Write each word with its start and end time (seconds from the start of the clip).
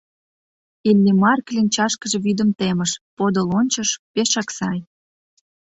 Иллимар 0.89 1.39
кленчашкыже 1.47 2.17
вӱдым 2.25 2.49
темыш, 2.59 2.91
подыл 3.17 3.47
ончыш— 3.59 3.89
пешак 4.13 4.49
сай. 4.57 4.79